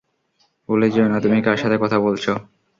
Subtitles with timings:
[0.69, 2.31] ভুলে যেও না তুমি কার সাথে কথা বলছো!